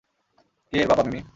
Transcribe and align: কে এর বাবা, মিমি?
কে 0.73 0.77
এর 0.81 0.87
বাবা, 0.87 1.03
মিমি? 1.03 1.21